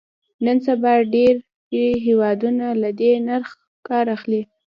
نن 0.45 0.57
سبا 0.67 0.93
ډېری 1.13 1.85
هېوادونه 2.07 2.65
له 2.81 2.89
دې 2.99 3.11
نرخ 3.27 3.49
کار 3.87 4.05
اخلي. 4.15 4.41